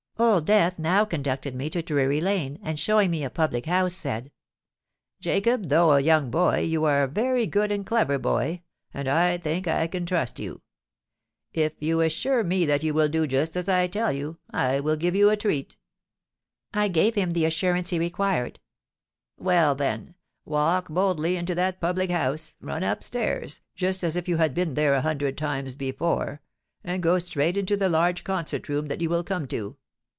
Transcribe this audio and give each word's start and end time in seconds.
"Old 0.19 0.45
Death 0.45 0.77
now 0.77 1.03
conducted 1.03 1.55
me 1.55 1.67
to 1.71 1.81
Drury 1.81 2.21
Lane, 2.21 2.59
and 2.61 2.79
showing 2.79 3.09
me 3.09 3.23
a 3.23 3.29
public 3.31 3.65
house, 3.65 3.95
said, 3.95 4.31
'Jacob, 5.19 5.69
though 5.69 5.93
a 5.93 5.99
young 5.99 6.29
boy, 6.29 6.59
you 6.59 6.83
are 6.85 7.01
a 7.01 7.07
very 7.07 7.47
good 7.47 7.71
and 7.71 7.83
clever 7.83 8.19
boy, 8.19 8.61
and 8.93 9.07
I 9.07 9.39
think 9.39 9.67
I 9.67 9.87
can 9.87 10.05
trust 10.05 10.39
you. 10.39 10.61
If 11.53 11.73
you 11.79 12.01
assure 12.01 12.43
me 12.43 12.67
that 12.67 12.83
you 12.83 12.93
will 12.93 13.09
do 13.09 13.25
just 13.25 13.57
as 13.57 13.67
I 13.67 13.87
tell 13.87 14.13
you, 14.13 14.37
I 14.51 14.79
will 14.79 14.95
give 14.95 15.15
you 15.15 15.31
a 15.31 15.35
treat.'—I 15.35 16.87
gave 16.87 17.15
him 17.15 17.31
the 17.31 17.45
assurance 17.45 17.89
he 17.89 17.97
required.—'Well, 17.97 19.73
then, 19.73 20.13
walk 20.45 20.87
boldly 20.87 21.35
into 21.35 21.55
that 21.55 21.81
public 21.81 22.11
house; 22.11 22.53
run 22.61 22.83
up 22.83 23.03
stairs, 23.03 23.61
just 23.73 24.03
as 24.03 24.15
if 24.15 24.27
you 24.27 24.37
had 24.37 24.53
been 24.53 24.75
there 24.75 24.93
a 24.93 25.01
hundred 25.01 25.35
times 25.35 25.73
before; 25.73 26.43
and 26.83 27.01
go 27.01 27.17
straight 27.17 27.57
into 27.57 27.75
the 27.75 27.89
large 27.89 28.23
concert 28.23 28.69
room 28.69 28.85
that 28.85 29.01
you 29.01 29.09
will 29.09 29.23
come 29.23 29.47
to. 29.47 29.77